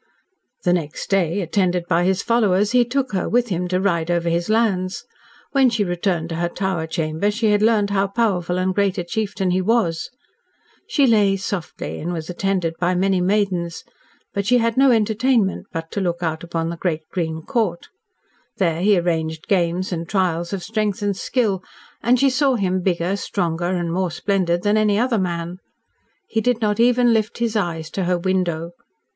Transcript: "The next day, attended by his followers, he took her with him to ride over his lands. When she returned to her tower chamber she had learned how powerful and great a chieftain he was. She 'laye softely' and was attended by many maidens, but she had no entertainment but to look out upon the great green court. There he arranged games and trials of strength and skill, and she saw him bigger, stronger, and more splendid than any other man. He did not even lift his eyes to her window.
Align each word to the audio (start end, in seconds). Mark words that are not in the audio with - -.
"The 0.63 0.73
next 0.73 1.11
day, 1.11 1.41
attended 1.41 1.85
by 1.87 2.05
his 2.05 2.23
followers, 2.23 2.71
he 2.71 2.83
took 2.83 3.11
her 3.13 3.29
with 3.29 3.49
him 3.49 3.67
to 3.67 3.79
ride 3.79 4.09
over 4.09 4.29
his 4.29 4.49
lands. 4.49 5.05
When 5.51 5.69
she 5.69 5.83
returned 5.83 6.29
to 6.29 6.37
her 6.37 6.49
tower 6.49 6.87
chamber 6.87 7.29
she 7.29 7.51
had 7.51 7.61
learned 7.61 7.91
how 7.91 8.07
powerful 8.07 8.57
and 8.57 8.73
great 8.73 8.97
a 8.97 9.03
chieftain 9.03 9.51
he 9.51 9.61
was. 9.61 10.09
She 10.87 11.05
'laye 11.05 11.35
softely' 11.37 11.99
and 12.01 12.11
was 12.11 12.31
attended 12.31 12.73
by 12.79 12.95
many 12.95 13.21
maidens, 13.21 13.83
but 14.33 14.47
she 14.47 14.57
had 14.57 14.75
no 14.75 14.89
entertainment 14.89 15.67
but 15.71 15.91
to 15.91 16.01
look 16.01 16.23
out 16.23 16.43
upon 16.43 16.69
the 16.69 16.77
great 16.77 17.07
green 17.11 17.43
court. 17.43 17.89
There 18.57 18.81
he 18.81 18.97
arranged 18.97 19.47
games 19.47 19.91
and 19.91 20.09
trials 20.09 20.51
of 20.51 20.63
strength 20.63 21.03
and 21.03 21.15
skill, 21.15 21.61
and 22.01 22.19
she 22.19 22.31
saw 22.31 22.55
him 22.55 22.81
bigger, 22.81 23.15
stronger, 23.15 23.67
and 23.69 23.93
more 23.93 24.09
splendid 24.09 24.63
than 24.63 24.77
any 24.77 24.97
other 24.97 25.19
man. 25.19 25.59
He 26.27 26.41
did 26.41 26.59
not 26.59 26.79
even 26.79 27.13
lift 27.13 27.37
his 27.37 27.55
eyes 27.55 27.91
to 27.91 28.05
her 28.05 28.17
window. 28.17 28.71